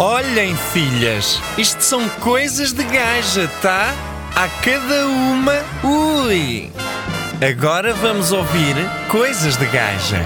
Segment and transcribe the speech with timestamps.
[0.00, 3.92] Olhem, filhas, isto são coisas de gaja, tá?
[4.32, 6.70] A cada uma, ui!
[7.44, 8.76] Agora vamos ouvir
[9.10, 10.22] coisas de gaja.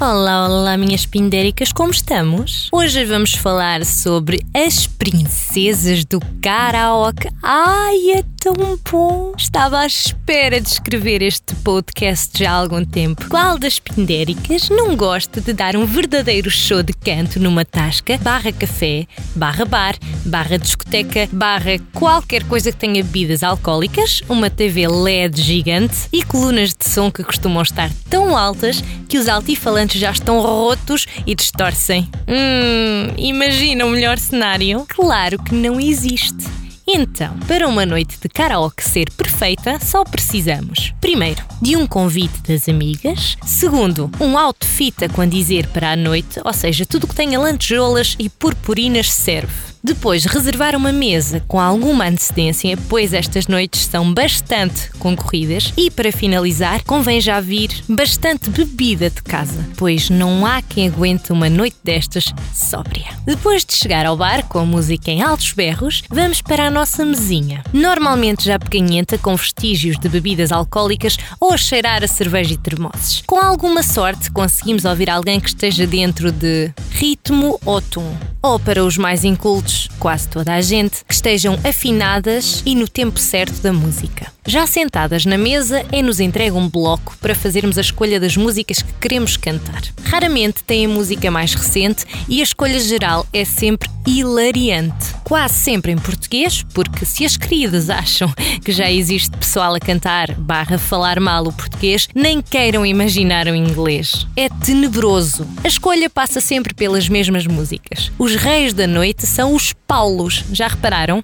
[0.00, 2.68] Olá, olá, minhas pindéricas, como estamos?
[2.72, 7.28] Hoje vamos falar sobre as princesas do karaoke.
[7.40, 8.54] Ai, é tão
[8.90, 9.34] bom!
[9.36, 13.28] Estava à espera de escrever este podcast já há algum tempo.
[13.28, 18.50] Qual das pindéricas não gosta de dar um verdadeiro show de canto numa tasca, barra
[18.50, 25.42] café, barra bar, barra discoteca, barra qualquer coisa que tenha bebidas alcoólicas, uma TV LED
[25.42, 30.40] gigante e colunas de som que costumam estar tão altas que os altifalantes já estão
[30.40, 32.08] rotos e distorcem.
[32.26, 34.86] Hum, imagina o melhor cenário?
[34.88, 36.59] Claro que não existe.
[36.92, 42.68] Então, para uma noite de karaoke ser perfeita, só precisamos, primeiro, de um convite das
[42.68, 48.16] amigas, segundo, um outfit a condizer para a noite, ou seja, tudo que tenha lantejoulas
[48.18, 49.69] e purpurinas serve.
[49.82, 55.72] Depois, reservar uma mesa com alguma antecedência, pois estas noites são bastante concorridas.
[55.76, 61.32] E para finalizar, convém já vir bastante bebida de casa, pois não há quem aguente
[61.32, 63.06] uma noite destas sóbria.
[63.24, 67.04] Depois de chegar ao bar com a música em altos berros, vamos para a nossa
[67.04, 67.62] mesinha.
[67.72, 73.22] Normalmente já peganhenta com vestígios de bebidas alcoólicas ou a cheirar a cerveja e termosses.
[73.26, 76.70] Com alguma sorte, conseguimos ouvir alguém que esteja dentro de
[77.00, 78.14] ritmo ou tom.
[78.42, 83.18] Ou para os mais incultos, quase toda a gente, que estejam afinadas e no tempo
[83.18, 84.30] certo da música.
[84.50, 88.92] Já sentadas na mesa, é-nos entregue um bloco para fazermos a escolha das músicas que
[88.94, 89.80] queremos cantar.
[90.02, 95.14] Raramente tem a música mais recente e a escolha geral é sempre hilariante.
[95.22, 98.28] Quase sempre em português, porque se as queridas acham
[98.64, 103.54] que já existe pessoal a cantar barra falar mal o português, nem queiram imaginar o
[103.54, 104.26] inglês.
[104.34, 105.46] É tenebroso.
[105.62, 108.10] A escolha passa sempre pelas mesmas músicas.
[108.18, 111.22] Os reis da noite são os Paulos, já repararam?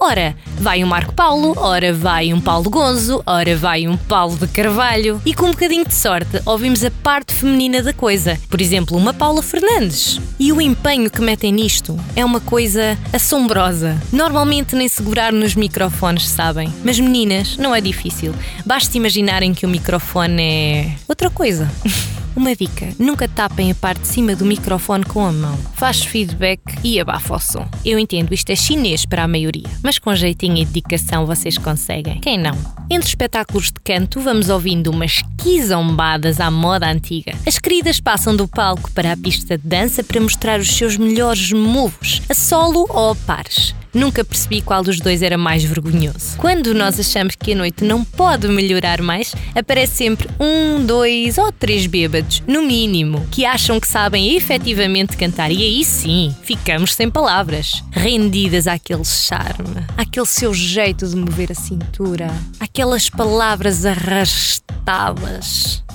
[0.00, 4.46] Ora, vai um Marco Paulo, ora vai um Paulo Gonzo, ora vai um Paulo de
[4.46, 5.20] Carvalho.
[5.24, 8.38] E com um bocadinho de sorte, ouvimos a parte feminina da coisa.
[8.48, 10.20] Por exemplo, uma Paula Fernandes.
[10.38, 14.00] E o empenho que metem nisto é uma coisa assombrosa.
[14.12, 16.72] Normalmente nem segurar nos microfones, sabem?
[16.84, 18.34] Mas meninas, não é difícil.
[18.66, 21.70] Basta imaginarem que o microfone é outra coisa.
[22.38, 25.58] Uma dica: nunca tapem a parte de cima do microfone com a mão.
[25.74, 27.68] Faz feedback e abafa o som.
[27.84, 32.20] Eu entendo, isto é chinês para a maioria, mas com jeitinho e dedicação vocês conseguem.
[32.20, 32.56] Quem não?
[32.88, 37.34] Entre espetáculos de canto, vamos ouvindo umas quizombadas à moda antiga.
[37.44, 41.50] As queridas passam do palco para a pista de dança para mostrar os seus melhores
[41.50, 43.74] moves, a solo ou a pares.
[43.92, 46.36] Nunca percebi qual dos dois era mais vergonhoso.
[46.36, 51.50] Quando nós achamos que a noite não pode melhorar mais, aparece sempre um, dois ou
[51.50, 55.50] três bêbados, no mínimo, que acham que sabem efetivamente cantar.
[55.50, 61.54] E aí sim, ficamos sem palavras, rendidas àquele charme, àquele seu jeito de mover a
[61.54, 64.77] cintura, aquelas palavras arrastadas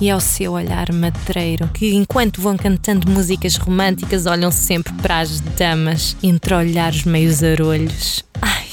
[0.00, 5.40] e ao seu olhar matreiro, que enquanto vão cantando músicas românticas olham sempre para as
[5.40, 8.24] damas entre olhares meio zarolhos olhos.
[8.40, 8.66] Ai,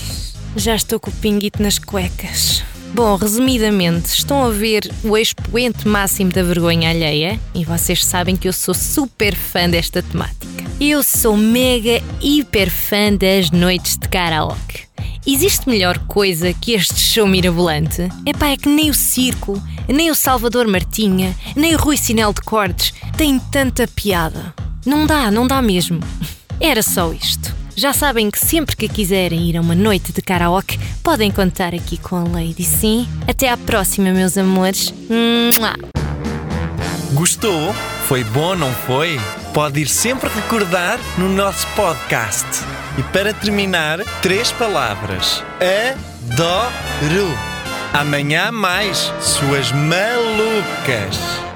[0.55, 2.63] já estou com o pinguito nas cuecas.
[2.93, 8.47] Bom, resumidamente, estão a ver o expoente máximo da vergonha alheia e vocês sabem que
[8.47, 10.65] eu sou super fã desta temática.
[10.79, 14.90] Eu sou mega hiper fã das noites de karaoke.
[15.25, 18.09] Existe melhor coisa que este show mirabolante?
[18.25, 22.41] Epá, é que nem o circo, nem o Salvador Martinha, nem o Rui Sinel de
[22.41, 24.53] Cortes têm tanta piada.
[24.83, 25.99] Não dá, não dá mesmo.
[26.59, 27.53] Era só isto.
[27.75, 31.97] Já sabem que sempre que quiserem ir a uma noite de karaoke, podem contar aqui
[31.97, 32.63] com a Lady.
[32.63, 33.07] Sim?
[33.27, 34.91] Até à próxima, meus amores.
[35.07, 35.75] Mua.
[37.13, 37.73] Gostou?
[38.07, 39.19] Foi bom, não foi?
[39.53, 42.47] Pode ir sempre recordar no nosso podcast.
[42.97, 47.37] E para terminar, três palavras: adoro.
[47.93, 51.50] Amanhã mais, suas malucas.